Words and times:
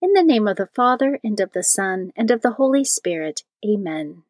In 0.00 0.12
the 0.12 0.22
name 0.22 0.46
of 0.46 0.56
the 0.56 0.68
Father, 0.76 1.18
and 1.24 1.40
of 1.40 1.52
the 1.52 1.64
Son, 1.64 2.12
and 2.14 2.30
of 2.30 2.42
the 2.42 2.52
Holy 2.52 2.84
Spirit. 2.84 3.42
Amen. 3.66 4.22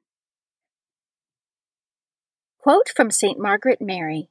Quote 2.59 2.89
from 2.89 3.11
St. 3.11 3.39
Margaret 3.39 3.79
Mary 3.79 4.31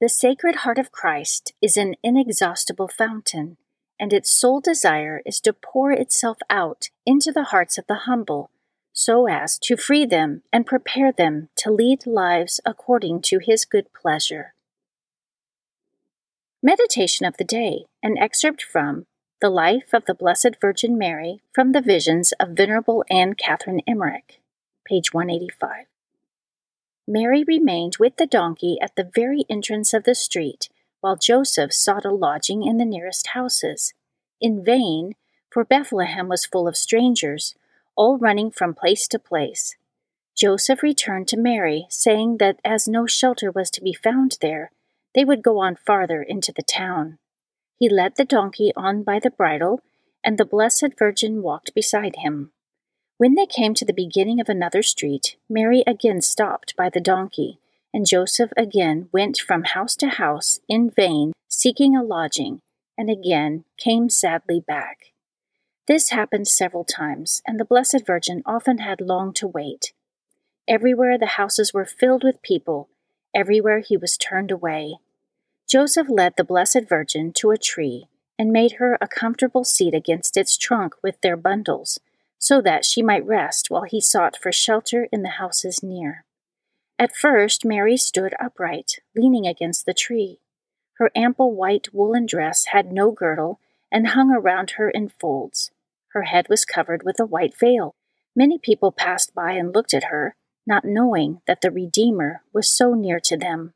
The 0.00 0.08
Sacred 0.08 0.56
Heart 0.56 0.78
of 0.78 0.92
Christ 0.92 1.54
is 1.60 1.76
an 1.76 1.96
inexhaustible 2.04 2.86
fountain, 2.86 3.56
and 3.98 4.12
its 4.12 4.30
sole 4.30 4.60
desire 4.60 5.22
is 5.26 5.40
to 5.40 5.52
pour 5.52 5.90
itself 5.90 6.38
out 6.48 6.90
into 7.04 7.32
the 7.32 7.50
hearts 7.50 7.76
of 7.76 7.88
the 7.88 8.02
humble, 8.06 8.50
so 8.92 9.26
as 9.26 9.58
to 9.58 9.76
free 9.76 10.06
them 10.06 10.42
and 10.52 10.64
prepare 10.64 11.10
them 11.10 11.48
to 11.56 11.72
lead 11.72 12.06
lives 12.06 12.60
according 12.64 13.22
to 13.22 13.40
his 13.40 13.64
good 13.64 13.92
pleasure. 13.92 14.54
Meditation 16.62 17.26
of 17.26 17.36
the 17.38 17.44
Day, 17.44 17.86
an 18.04 18.16
excerpt 18.16 18.62
from 18.62 19.06
the 19.40 19.48
Life 19.48 19.94
of 19.94 20.04
the 20.06 20.14
Blessed 20.14 20.56
Virgin 20.60 20.98
Mary 20.98 21.40
from 21.52 21.70
the 21.70 21.80
Visions 21.80 22.32
of 22.40 22.56
Venerable 22.56 23.04
Anne 23.08 23.34
Catherine 23.34 23.82
Emmerich, 23.86 24.40
page 24.84 25.14
185. 25.14 25.86
Mary 27.06 27.44
remained 27.44 27.98
with 28.00 28.16
the 28.16 28.26
donkey 28.26 28.78
at 28.82 28.96
the 28.96 29.08
very 29.14 29.44
entrance 29.48 29.94
of 29.94 30.02
the 30.02 30.16
street, 30.16 30.68
while 31.00 31.14
Joseph 31.14 31.72
sought 31.72 32.04
a 32.04 32.10
lodging 32.10 32.64
in 32.64 32.78
the 32.78 32.84
nearest 32.84 33.28
houses. 33.28 33.94
In 34.40 34.64
vain, 34.64 35.12
for 35.48 35.64
Bethlehem 35.64 36.26
was 36.26 36.44
full 36.44 36.66
of 36.66 36.76
strangers, 36.76 37.54
all 37.94 38.18
running 38.18 38.50
from 38.50 38.74
place 38.74 39.06
to 39.06 39.20
place. 39.20 39.76
Joseph 40.36 40.82
returned 40.82 41.28
to 41.28 41.36
Mary, 41.36 41.86
saying 41.90 42.38
that 42.38 42.58
as 42.64 42.88
no 42.88 43.06
shelter 43.06 43.52
was 43.52 43.70
to 43.70 43.82
be 43.82 43.92
found 43.92 44.38
there, 44.40 44.72
they 45.14 45.24
would 45.24 45.44
go 45.44 45.58
on 45.58 45.76
farther 45.76 46.24
into 46.24 46.52
the 46.52 46.62
town. 46.62 47.18
He 47.78 47.88
led 47.88 48.16
the 48.16 48.24
donkey 48.24 48.72
on 48.76 49.04
by 49.04 49.20
the 49.20 49.30
bridle, 49.30 49.80
and 50.24 50.36
the 50.36 50.44
Blessed 50.44 50.98
Virgin 50.98 51.42
walked 51.42 51.74
beside 51.74 52.16
him. 52.16 52.50
When 53.18 53.34
they 53.34 53.46
came 53.46 53.74
to 53.74 53.84
the 53.84 53.92
beginning 53.92 54.40
of 54.40 54.48
another 54.48 54.82
street, 54.82 55.36
Mary 55.48 55.84
again 55.86 56.20
stopped 56.20 56.74
by 56.76 56.88
the 56.88 57.00
donkey, 57.00 57.60
and 57.94 58.06
Joseph 58.06 58.52
again 58.56 59.08
went 59.12 59.38
from 59.38 59.62
house 59.62 59.94
to 59.96 60.08
house 60.08 60.60
in 60.68 60.90
vain, 60.90 61.32
seeking 61.48 61.96
a 61.96 62.02
lodging, 62.02 62.60
and 62.96 63.08
again 63.08 63.64
came 63.76 64.10
sadly 64.10 64.60
back. 64.60 65.12
This 65.86 66.10
happened 66.10 66.48
several 66.48 66.84
times, 66.84 67.42
and 67.46 67.58
the 67.58 67.64
Blessed 67.64 68.04
Virgin 68.04 68.42
often 68.44 68.78
had 68.78 69.00
long 69.00 69.32
to 69.34 69.46
wait. 69.46 69.92
Everywhere 70.66 71.16
the 71.16 71.38
houses 71.38 71.72
were 71.72 71.86
filled 71.86 72.24
with 72.24 72.42
people, 72.42 72.88
everywhere 73.34 73.78
he 73.78 73.96
was 73.96 74.16
turned 74.16 74.50
away. 74.50 74.96
Joseph 75.68 76.08
led 76.08 76.36
the 76.36 76.44
Blessed 76.44 76.88
Virgin 76.88 77.30
to 77.34 77.50
a 77.50 77.58
tree 77.58 78.08
and 78.38 78.50
made 78.50 78.72
her 78.72 78.96
a 79.02 79.06
comfortable 79.06 79.64
seat 79.64 79.92
against 79.92 80.38
its 80.38 80.56
trunk 80.56 80.94
with 81.02 81.20
their 81.20 81.36
bundles, 81.36 82.00
so 82.38 82.62
that 82.62 82.86
she 82.86 83.02
might 83.02 83.26
rest 83.26 83.70
while 83.70 83.82
he 83.82 84.00
sought 84.00 84.34
for 84.40 84.50
shelter 84.50 85.08
in 85.12 85.22
the 85.22 85.36
houses 85.40 85.82
near. 85.82 86.24
At 86.98 87.14
first, 87.14 87.66
Mary 87.66 87.98
stood 87.98 88.32
upright, 88.40 89.00
leaning 89.14 89.46
against 89.46 89.84
the 89.84 89.92
tree. 89.92 90.40
Her 90.94 91.10
ample 91.14 91.54
white 91.54 91.92
woolen 91.92 92.24
dress 92.24 92.66
had 92.72 92.90
no 92.90 93.10
girdle 93.10 93.60
and 93.92 94.08
hung 94.08 94.32
around 94.32 94.72
her 94.72 94.88
in 94.88 95.10
folds. 95.10 95.70
Her 96.12 96.22
head 96.22 96.48
was 96.48 96.64
covered 96.64 97.02
with 97.02 97.20
a 97.20 97.26
white 97.26 97.54
veil. 97.58 97.94
Many 98.34 98.58
people 98.58 98.90
passed 98.90 99.34
by 99.34 99.52
and 99.52 99.74
looked 99.74 99.92
at 99.92 100.04
her, 100.04 100.34
not 100.66 100.86
knowing 100.86 101.42
that 101.46 101.60
the 101.60 101.70
Redeemer 101.70 102.40
was 102.54 102.70
so 102.70 102.94
near 102.94 103.20
to 103.20 103.36
them. 103.36 103.74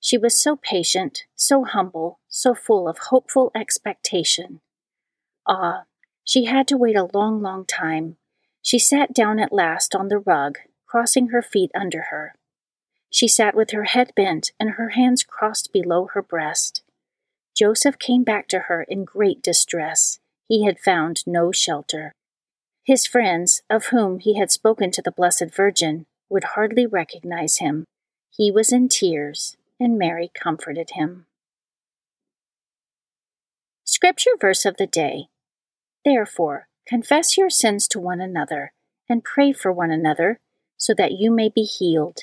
She 0.00 0.16
was 0.16 0.40
so 0.40 0.56
patient, 0.56 1.24
so 1.36 1.64
humble, 1.64 2.20
so 2.26 2.54
full 2.54 2.88
of 2.88 2.98
hopeful 3.10 3.52
expectation. 3.54 4.60
Ah, 5.46 5.84
she 6.24 6.46
had 6.46 6.66
to 6.68 6.78
wait 6.78 6.96
a 6.96 7.08
long, 7.12 7.42
long 7.42 7.66
time. 7.66 8.16
She 8.62 8.78
sat 8.78 9.12
down 9.12 9.38
at 9.38 9.52
last 9.52 9.94
on 9.94 10.08
the 10.08 10.18
rug, 10.18 10.58
crossing 10.86 11.28
her 11.28 11.42
feet 11.42 11.70
under 11.74 12.02
her. 12.10 12.34
She 13.10 13.28
sat 13.28 13.54
with 13.54 13.72
her 13.72 13.84
head 13.84 14.12
bent 14.16 14.52
and 14.58 14.70
her 14.72 14.90
hands 14.90 15.22
crossed 15.22 15.72
below 15.72 16.08
her 16.14 16.22
breast. 16.22 16.82
Joseph 17.54 17.98
came 17.98 18.24
back 18.24 18.48
to 18.48 18.60
her 18.60 18.82
in 18.84 19.04
great 19.04 19.42
distress. 19.42 20.18
He 20.48 20.64
had 20.64 20.78
found 20.78 21.26
no 21.26 21.52
shelter. 21.52 22.14
His 22.84 23.06
friends, 23.06 23.62
of 23.68 23.86
whom 23.86 24.18
he 24.18 24.38
had 24.38 24.50
spoken 24.50 24.90
to 24.92 25.02
the 25.02 25.12
Blessed 25.12 25.54
Virgin, 25.54 26.06
would 26.30 26.44
hardly 26.54 26.86
recognize 26.86 27.58
him. 27.58 27.84
He 28.30 28.50
was 28.50 28.72
in 28.72 28.88
tears 28.88 29.56
and 29.80 29.98
Mary 29.98 30.30
comforted 30.32 30.90
him. 30.90 31.26
Scripture 33.84 34.36
verse 34.40 34.64
of 34.64 34.76
the 34.76 34.86
day 34.86 35.28
Therefore, 36.04 36.68
confess 36.86 37.36
your 37.36 37.50
sins 37.50 37.88
to 37.88 37.98
one 37.98 38.20
another 38.20 38.72
and 39.08 39.24
pray 39.24 39.52
for 39.52 39.72
one 39.72 39.90
another 39.90 40.38
so 40.76 40.94
that 40.94 41.12
you 41.12 41.30
may 41.30 41.48
be 41.48 41.62
healed. 41.62 42.20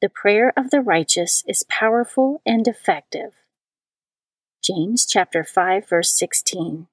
The 0.00 0.08
prayer 0.08 0.52
of 0.56 0.70
the 0.70 0.80
righteous 0.80 1.44
is 1.46 1.66
powerful 1.68 2.40
and 2.46 2.66
effective. 2.66 3.32
James 4.62 5.04
chapter 5.04 5.44
5 5.44 5.88
verse 5.88 6.18
16. 6.18 6.86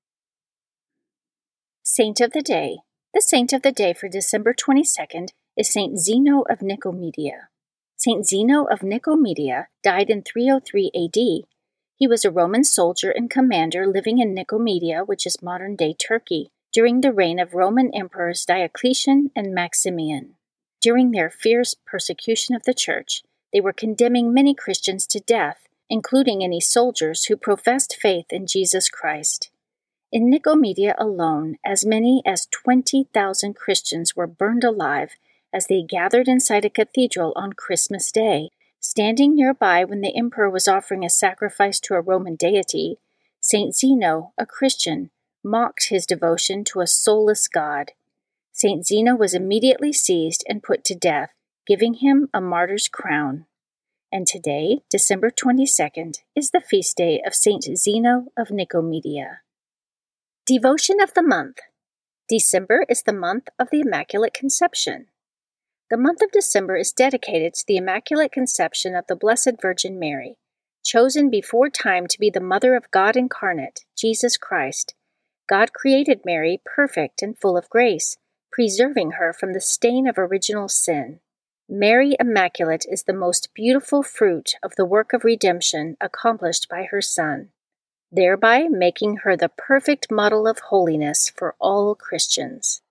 Saint 1.84 2.22
of 2.22 2.32
the 2.32 2.42
day. 2.42 2.80
The 3.14 3.22
saint 3.22 3.54
of 3.54 3.62
the 3.62 3.72
day 3.72 3.94
for 3.94 4.08
December 4.08 4.54
22nd 4.54 5.30
is 5.58 5.72
Saint 5.72 6.00
Zeno 6.00 6.44
of 6.50 6.60
Nicomedia. 6.60 7.51
St. 8.04 8.26
Zeno 8.26 8.66
of 8.66 8.80
Nicomedia 8.80 9.68
died 9.84 10.10
in 10.10 10.24
303 10.24 10.90
AD. 10.96 11.46
He 11.96 12.08
was 12.08 12.26
a 12.26 12.32
Roman 12.32 12.64
soldier 12.64 13.12
and 13.12 13.30
commander 13.30 13.86
living 13.86 14.18
in 14.18 14.34
Nicomedia, 14.34 15.06
which 15.06 15.28
is 15.28 15.44
modern 15.44 15.76
day 15.76 15.94
Turkey, 15.94 16.52
during 16.74 17.02
the 17.02 17.14
reign 17.14 17.38
of 17.38 17.54
Roman 17.54 17.94
emperors 17.94 18.44
Diocletian 18.44 19.30
and 19.36 19.54
Maximian. 19.54 20.34
During 20.82 21.12
their 21.12 21.30
fierce 21.30 21.76
persecution 21.86 22.56
of 22.56 22.64
the 22.64 22.74
church, 22.74 23.22
they 23.54 23.62
were 23.62 23.72
condemning 23.72 24.34
many 24.34 24.56
Christians 24.56 25.06
to 25.06 25.20
death, 25.20 25.68
including 25.88 26.44
any 26.44 26.60
soldiers 26.60 27.26
who 27.26 27.38
professed 27.38 28.00
faith 28.02 28.26
in 28.32 28.48
Jesus 28.48 28.90
Christ. 28.90 29.52
In 30.12 30.28
Nicomedia 30.28 30.96
alone, 30.98 31.58
as 31.64 31.86
many 31.86 32.24
as 32.26 32.48
20,000 32.48 33.56
Christians 33.56 34.16
were 34.16 34.26
burned 34.26 34.64
alive 34.64 35.12
as 35.54 35.68
they 35.68 35.82
gathered 35.82 36.28
inside 36.28 36.66
a 36.66 36.70
cathedral 36.70 37.34
on 37.36 37.54
Christmas 37.54 38.12
Day. 38.12 38.50
Standing 38.80 39.36
nearby 39.36 39.84
when 39.84 40.02
the 40.02 40.16
emperor 40.16 40.50
was 40.50 40.68
offering 40.68 41.06
a 41.06 41.10
sacrifice 41.10 41.80
to 41.82 41.94
a 41.94 42.02
Roman 42.02 42.36
deity, 42.36 42.98
St. 43.40 43.76
Zeno, 43.76 44.34
a 44.38 44.46
Christian, 44.46 45.12
mocked 45.44 45.90
his 45.90 46.06
devotion 46.06 46.64
to 46.64 46.82
a 46.82 46.88
soulless 46.88 47.48
god. 47.48 47.92
St. 48.54 48.86
Zeno 48.86 49.16
was 49.16 49.34
immediately 49.34 49.94
seized 49.94 50.44
and 50.48 50.64
put 50.64 50.84
to 50.86 50.96
death, 50.96 51.30
giving 51.68 51.96
him 51.96 52.30
a 52.34 52.42
martyr's 52.42 52.88
crown. 52.88 53.46
And 54.12 54.28
today, 54.28 54.80
December 54.90 55.30
22nd, 55.30 56.18
is 56.36 56.52
the 56.52 56.60
feast 56.60 56.98
day 56.98 57.22
of 57.26 57.34
St. 57.34 57.64
Zeno 57.78 58.26
of 58.38 58.50
Nicomedia. 58.50 59.38
Devotion 60.46 61.00
of 61.00 61.14
the 61.14 61.24
Month 61.24 61.60
December 62.28 62.86
is 62.90 63.04
the 63.04 63.14
month 63.14 63.48
of 63.60 63.70
the 63.72 63.82
Immaculate 63.82 64.34
Conception. 64.34 65.08
The 65.92 65.98
month 65.98 66.22
of 66.22 66.32
December 66.32 66.78
is 66.78 66.94
dedicated 66.94 67.54
to 67.54 67.66
the 67.68 67.76
Immaculate 67.76 68.32
Conception 68.32 68.96
of 68.96 69.08
the 69.08 69.16
Blessed 69.18 69.62
Virgin 69.62 70.00
Mary, 70.00 70.38
chosen 70.86 71.30
before 71.30 71.70
time 71.70 72.08
to 72.08 72.18
be 72.18 72.30
the 72.30 72.40
Mother 72.40 72.76
of 72.76 72.90
God 72.92 73.18
incarnate, 73.18 73.82
Jesus 73.98 74.38
Christ. 74.38 74.96
God 75.50 75.74
created 75.74 76.22
Mary 76.24 76.62
perfect 76.64 77.22
and 77.22 77.38
full 77.38 77.58
of 77.58 77.70
grace, 77.70 78.16
preserving 78.54 79.12
her 79.20 79.34
from 79.34 79.52
the 79.52 79.60
stain 79.60 80.08
of 80.08 80.18
original 80.18 80.70
sin. 80.70 81.20
Mary 81.68 82.16
Immaculate 82.18 82.86
is 82.90 83.04
the 83.04 83.12
most 83.12 83.54
beautiful 83.54 84.02
fruit 84.02 84.54
of 84.64 84.74
the 84.78 84.86
work 84.86 85.12
of 85.12 85.26
redemption 85.26 85.98
accomplished 86.00 86.70
by 86.70 86.84
her 86.84 87.02
Son 87.02 87.50
thereby 88.12 88.68
making 88.70 89.18
her 89.24 89.38
the 89.38 89.50
perfect 89.50 90.12
model 90.12 90.46
of 90.48 90.60
holiness 90.60 91.30
for 91.30 91.56
all 91.60 91.96
Christians. 91.96 92.82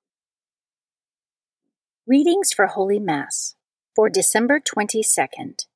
Readings 2.11 2.53
for 2.53 2.67
Holy 2.67 2.99
Mass 2.99 3.55
for 3.95 4.09
December 4.09 4.59
22nd. 4.59 5.67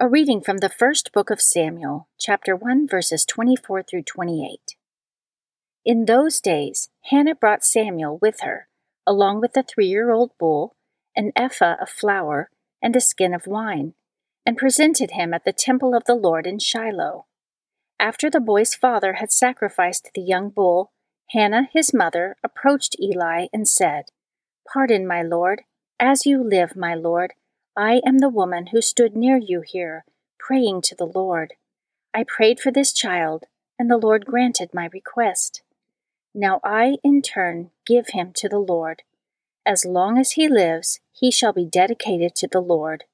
A 0.00 0.08
reading 0.08 0.40
from 0.40 0.56
the 0.56 0.68
first 0.68 1.12
book 1.12 1.30
of 1.30 1.40
Samuel, 1.40 2.08
chapter 2.18 2.56
1, 2.56 2.88
verses 2.88 3.24
24 3.24 3.84
through 3.84 4.02
28. 4.02 4.74
In 5.84 6.06
those 6.06 6.40
days, 6.40 6.88
Hannah 7.10 7.36
brought 7.36 7.64
Samuel 7.64 8.18
with 8.20 8.40
her, 8.40 8.66
along 9.06 9.40
with 9.40 9.56
a 9.56 9.62
three 9.62 9.86
year 9.86 10.10
old 10.10 10.32
bull, 10.36 10.74
an 11.14 11.30
ephah 11.36 11.76
of 11.80 11.90
flour, 11.90 12.50
and 12.82 12.96
a 12.96 13.00
skin 13.00 13.32
of 13.32 13.46
wine, 13.46 13.94
and 14.44 14.58
presented 14.58 15.12
him 15.12 15.32
at 15.32 15.44
the 15.44 15.52
temple 15.52 15.94
of 15.94 16.06
the 16.06 16.16
Lord 16.16 16.48
in 16.48 16.58
Shiloh. 16.58 17.26
After 18.00 18.28
the 18.28 18.40
boy's 18.40 18.74
father 18.74 19.12
had 19.12 19.30
sacrificed 19.30 20.10
the 20.12 20.22
young 20.22 20.50
bull, 20.50 20.90
Hannah, 21.30 21.68
his 21.72 21.94
mother, 21.94 22.34
approached 22.42 22.96
Eli 23.00 23.46
and 23.52 23.68
said, 23.68 24.06
Pardon, 24.72 25.06
my 25.06 25.22
lord. 25.22 25.62
As 25.98 26.26
you 26.26 26.42
live, 26.42 26.76
my 26.76 26.94
lord, 26.94 27.32
I 27.76 28.00
am 28.04 28.18
the 28.18 28.28
woman 28.28 28.68
who 28.68 28.82
stood 28.82 29.16
near 29.16 29.36
you 29.36 29.62
here, 29.62 30.04
praying 30.38 30.82
to 30.82 30.94
the 30.94 31.06
Lord. 31.06 31.54
I 32.12 32.24
prayed 32.24 32.60
for 32.60 32.72
this 32.72 32.92
child, 32.92 33.44
and 33.78 33.90
the 33.90 33.98
Lord 33.98 34.26
granted 34.26 34.70
my 34.72 34.88
request. 34.92 35.62
Now 36.34 36.60
I, 36.64 36.96
in 37.04 37.22
turn, 37.22 37.70
give 37.86 38.08
him 38.08 38.32
to 38.36 38.48
the 38.48 38.58
Lord. 38.58 39.02
As 39.64 39.84
long 39.84 40.18
as 40.18 40.32
he 40.32 40.48
lives, 40.48 41.00
he 41.12 41.30
shall 41.30 41.52
be 41.52 41.64
dedicated 41.64 42.34
to 42.36 42.48
the 42.48 42.60
Lord. 42.60 43.04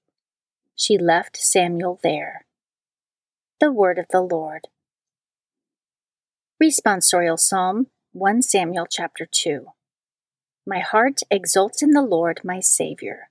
She 0.75 0.99
left 0.99 1.37
Samuel 1.37 2.01
there. 2.03 2.47
The 3.61 3.73
word 3.73 3.99
of 3.99 4.07
the 4.11 4.21
Lord. 4.21 4.69
Responsorial 6.63 7.39
Psalm 7.39 7.89
1 8.13 8.43
Samuel 8.43 8.87
chapter 8.89 9.27
2. 9.31 9.67
My 10.65 10.79
heart 10.79 11.23
exults 11.29 11.83
in 11.83 11.91
the 11.91 12.03
Lord 12.03 12.41
my 12.45 12.61
Savior. 12.61 13.31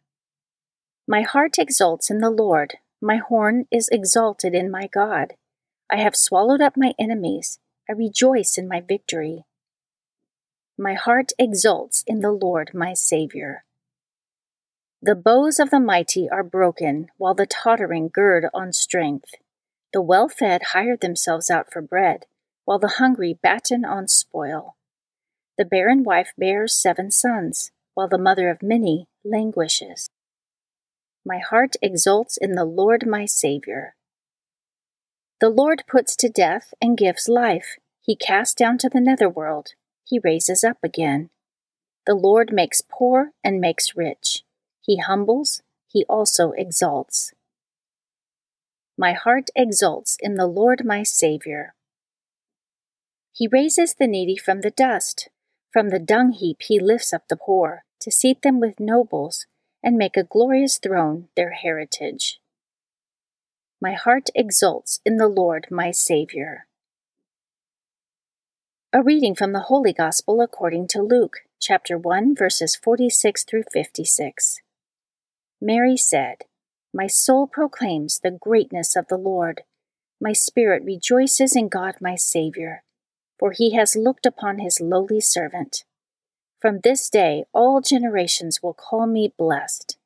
My 1.08 1.22
heart 1.22 1.58
exults 1.58 2.10
in 2.10 2.20
the 2.20 2.30
Lord, 2.30 2.80
my 3.02 3.18
horn 3.18 3.68
is 3.72 3.88
exalted 3.90 4.54
in 4.54 4.70
my 4.70 4.88
God. 4.88 5.36
I 5.90 6.02
have 6.02 6.14
swallowed 6.14 6.60
up 6.60 6.76
my 6.76 6.94
enemies, 7.00 7.58
I 7.90 7.94
rejoice 7.94 8.58
in 8.58 8.68
my 8.68 8.82
victory. 8.82 9.46
My 10.78 10.94
heart 10.94 11.32
exults 11.40 12.04
in 12.06 12.20
the 12.20 12.34
Lord 12.34 12.72
my 12.74 12.94
Savior. 12.94 13.64
The 15.02 15.16
bows 15.16 15.58
of 15.58 15.70
the 15.70 15.80
mighty 15.80 16.30
are 16.30 16.44
broken, 16.44 17.12
while 17.16 17.34
the 17.34 17.46
tottering 17.46 18.10
gird 18.10 18.48
on 18.54 18.74
strength. 18.74 19.36
The 19.94 20.02
well 20.02 20.28
fed 20.28 20.64
hire 20.74 20.98
themselves 20.98 21.50
out 21.50 21.72
for 21.72 21.82
bread, 21.82 22.26
while 22.66 22.80
the 22.80 22.96
hungry 23.00 23.40
batten 23.42 23.86
on 23.86 24.10
spoil. 24.10 24.76
The 25.62 25.66
barren 25.66 26.04
wife 26.04 26.34
bears 26.40 26.74
seven 26.74 27.12
sons, 27.12 27.70
while 27.94 28.08
the 28.08 28.18
mother 28.18 28.50
of 28.50 28.64
many 28.64 29.06
languishes. 29.24 30.10
My 31.24 31.38
heart 31.38 31.76
exults 31.84 32.36
in 32.36 32.54
the 32.54 32.66
Lord 32.66 33.06
my 33.06 33.28
Saviour. 33.28 33.94
The 35.40 35.50
Lord 35.50 35.84
puts 35.88 36.16
to 36.16 36.30
death 36.30 36.74
and 36.82 36.98
gives 36.98 37.30
life. 37.30 37.78
He 38.02 38.16
casts 38.16 38.56
down 38.56 38.80
to 38.80 38.90
the 38.90 39.00
netherworld. 39.00 39.76
He 40.04 40.20
raises 40.24 40.64
up 40.64 40.78
again. 40.82 41.30
The 42.08 42.16
Lord 42.16 42.52
makes 42.52 42.82
poor 42.82 43.30
and 43.44 43.62
makes 43.62 43.96
rich. 43.96 44.42
He 44.82 44.98
humbles, 44.98 45.62
he 45.88 46.06
also 46.10 46.54
exalts. 46.58 47.34
My 48.98 49.14
heart 49.14 49.52
exults 49.56 50.18
in 50.22 50.34
the 50.34 50.48
Lord 50.48 50.84
my 50.84 51.04
Saviour. 51.04 51.76
He 53.32 53.48
raises 53.48 53.94
the 53.94 54.08
needy 54.08 54.38
from 54.38 54.62
the 54.62 54.72
dust. 54.72 55.30
From 55.72 55.90
the 55.90 56.00
dung 56.00 56.32
heap 56.32 56.58
he 56.62 56.80
lifts 56.80 57.14
up 57.14 57.28
the 57.28 57.38
poor, 57.38 57.84
to 58.02 58.12
seat 58.12 58.42
them 58.42 58.60
with 58.60 58.80
nobles, 58.80 59.46
and 59.84 59.98
make 59.98 60.18
a 60.18 60.24
glorious 60.24 60.78
throne 60.78 61.30
their 61.36 61.52
heritage. 61.52 62.40
My 63.82 63.94
heart 63.94 64.30
exults 64.36 65.00
in 65.06 65.18
the 65.18 65.28
Lord 65.28 65.68
my 65.72 65.92
Saviour. 65.92 66.68
A 68.94 69.02
reading 69.02 69.34
from 69.36 69.54
the 69.54 69.62
Holy 69.62 69.94
Gospel 69.94 70.42
according 70.42 70.88
to 70.90 71.02
Luke, 71.02 71.38
chapter 71.60 71.98
1, 71.98 72.36
verses 72.36 72.76
46 72.76 73.46
through 73.46 73.64
56. 73.72 74.60
Mary 75.62 75.96
said, 75.96 76.44
my 76.94 77.08
soul 77.08 77.48
proclaims 77.48 78.20
the 78.20 78.32
greatness 78.32 78.98
of 78.98 79.08
the 79.08 79.18
Lord. 79.18 79.62
My 80.20 80.34
spirit 80.34 80.84
rejoices 80.84 81.56
in 81.56 81.70
God 81.70 81.96
my 82.02 82.16
Saviour, 82.16 82.84
for 83.42 83.52
he 83.54 83.74
has 83.74 83.96
looked 83.96 84.28
upon 84.28 84.60
his 84.60 84.80
lowly 84.80 85.20
servant. 85.20 85.84
From 86.60 86.82
this 86.84 87.10
day 87.10 87.46
all 87.54 87.82
generations 87.82 88.60
will 88.62 88.76
call 88.76 89.08
me 89.08 89.34
blessed. 89.36 89.98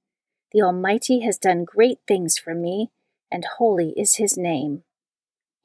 The 0.53 0.61
Almighty 0.61 1.19
has 1.19 1.37
done 1.37 1.65
great 1.65 1.99
things 2.07 2.37
for 2.37 2.55
me, 2.55 2.91
and 3.29 3.43
holy 3.57 3.89
is 3.97 4.15
his 4.15 4.37
name. 4.37 4.83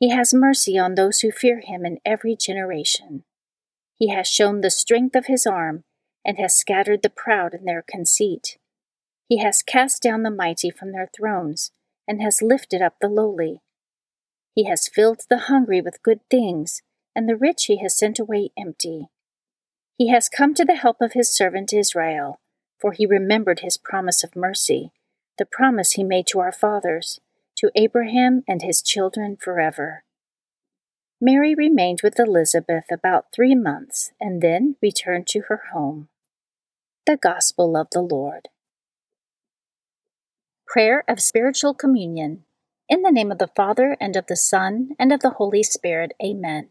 He 0.00 0.10
has 0.10 0.34
mercy 0.34 0.76
on 0.76 0.96
those 0.96 1.20
who 1.20 1.30
fear 1.30 1.60
him 1.60 1.86
in 1.86 2.00
every 2.04 2.34
generation. 2.34 3.22
He 3.94 4.08
has 4.08 4.26
shown 4.26 4.62
the 4.62 4.70
strength 4.70 5.14
of 5.14 5.26
his 5.26 5.46
arm, 5.46 5.84
and 6.24 6.38
has 6.38 6.58
scattered 6.58 7.02
the 7.02 7.08
proud 7.08 7.54
in 7.54 7.66
their 7.66 7.84
conceit. 7.88 8.58
He 9.28 9.38
has 9.38 9.62
cast 9.62 10.02
down 10.02 10.24
the 10.24 10.30
mighty 10.30 10.70
from 10.70 10.90
their 10.90 11.08
thrones, 11.16 11.70
and 12.08 12.20
has 12.20 12.42
lifted 12.42 12.82
up 12.82 12.96
the 13.00 13.08
lowly. 13.08 13.60
He 14.56 14.64
has 14.64 14.88
filled 14.88 15.20
the 15.30 15.38
hungry 15.38 15.80
with 15.80 16.02
good 16.02 16.20
things, 16.28 16.82
and 17.20 17.28
the 17.28 17.36
rich 17.36 17.66
he 17.66 17.76
has 17.76 17.94
sent 17.94 18.18
away 18.18 18.48
empty. 18.58 19.10
He 19.98 20.08
has 20.08 20.30
come 20.30 20.54
to 20.54 20.64
the 20.64 20.76
help 20.76 21.02
of 21.02 21.12
his 21.12 21.30
servant 21.30 21.70
Israel, 21.70 22.40
for 22.80 22.92
he 22.92 23.04
remembered 23.04 23.60
his 23.60 23.76
promise 23.76 24.24
of 24.24 24.34
mercy, 24.34 24.90
the 25.36 25.44
promise 25.44 25.92
he 25.92 26.02
made 26.02 26.26
to 26.28 26.40
our 26.40 26.50
fathers, 26.50 27.20
to 27.58 27.70
Abraham 27.74 28.42
and 28.48 28.62
his 28.62 28.80
children 28.80 29.36
forever. 29.38 30.02
Mary 31.20 31.54
remained 31.54 32.00
with 32.02 32.18
Elizabeth 32.18 32.84
about 32.90 33.26
three 33.34 33.54
months 33.54 34.12
and 34.18 34.40
then 34.40 34.76
returned 34.80 35.26
to 35.26 35.42
her 35.48 35.64
home. 35.74 36.08
The 37.04 37.18
Gospel 37.18 37.76
of 37.76 37.88
the 37.92 38.00
Lord. 38.00 38.48
Prayer 40.66 41.04
of 41.06 41.20
Spiritual 41.20 41.74
Communion. 41.74 42.44
In 42.88 43.02
the 43.02 43.12
name 43.12 43.30
of 43.30 43.36
the 43.36 43.52
Father, 43.54 43.94
and 44.00 44.16
of 44.16 44.26
the 44.26 44.36
Son, 44.36 44.92
and 44.98 45.12
of 45.12 45.20
the 45.20 45.36
Holy 45.36 45.62
Spirit. 45.62 46.12
Amen. 46.24 46.70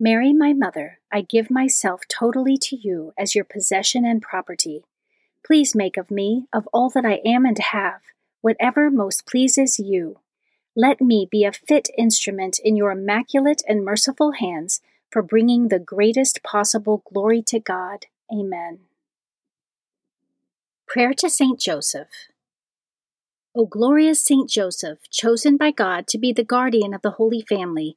Mary, 0.00 0.32
my 0.32 0.52
mother, 0.52 1.00
I 1.10 1.22
give 1.22 1.50
myself 1.50 2.02
totally 2.08 2.56
to 2.58 2.76
you 2.76 3.12
as 3.18 3.34
your 3.34 3.44
possession 3.44 4.04
and 4.04 4.22
property. 4.22 4.84
Please 5.44 5.74
make 5.74 5.96
of 5.96 6.10
me, 6.10 6.46
of 6.52 6.68
all 6.72 6.88
that 6.90 7.04
I 7.04 7.20
am 7.24 7.44
and 7.44 7.58
have, 7.58 8.00
whatever 8.40 8.90
most 8.90 9.26
pleases 9.26 9.80
you. 9.80 10.20
Let 10.76 11.00
me 11.00 11.26
be 11.28 11.44
a 11.44 11.50
fit 11.50 11.88
instrument 11.98 12.60
in 12.62 12.76
your 12.76 12.92
immaculate 12.92 13.62
and 13.66 13.84
merciful 13.84 14.32
hands 14.32 14.80
for 15.10 15.20
bringing 15.20 15.66
the 15.66 15.80
greatest 15.80 16.44
possible 16.44 17.02
glory 17.12 17.42
to 17.48 17.58
God. 17.58 18.06
Amen. 18.32 18.80
Prayer 20.86 21.12
to 21.14 21.28
Saint 21.28 21.58
Joseph. 21.58 22.28
O 23.52 23.66
glorious 23.66 24.24
Saint 24.24 24.48
Joseph, 24.48 24.98
chosen 25.10 25.56
by 25.56 25.72
God 25.72 26.06
to 26.06 26.18
be 26.18 26.32
the 26.32 26.44
guardian 26.44 26.94
of 26.94 27.02
the 27.02 27.12
Holy 27.12 27.40
Family, 27.40 27.96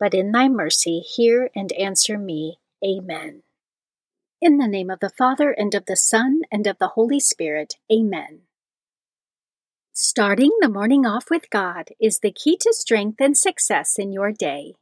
but 0.00 0.14
in 0.14 0.32
thy 0.32 0.48
mercy 0.48 1.00
hear 1.00 1.50
and 1.54 1.70
answer 1.72 2.18
me. 2.18 2.58
Amen. 2.82 3.42
In 4.40 4.56
the 4.56 4.66
name 4.66 4.88
of 4.88 5.00
the 5.00 5.10
Father, 5.10 5.50
and 5.50 5.74
of 5.74 5.84
the 5.84 5.96
Son, 5.96 6.40
and 6.50 6.66
of 6.66 6.78
the 6.78 6.88
Holy 6.88 7.20
Spirit. 7.20 7.76
Amen. 7.92 8.40
Starting 9.92 10.50
the 10.60 10.68
morning 10.68 11.04
off 11.04 11.28
with 11.30 11.50
God 11.50 11.90
is 12.00 12.20
the 12.20 12.32
key 12.32 12.56
to 12.56 12.72
strength 12.72 13.20
and 13.20 13.36
success 13.36 13.98
in 13.98 14.12
your 14.12 14.32
day. 14.32 14.76